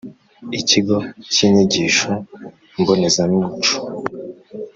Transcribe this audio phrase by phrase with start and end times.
[0.59, 0.97] Ikigo
[1.31, 2.09] cy Inyigisho
[2.79, 3.73] Mbonezamuco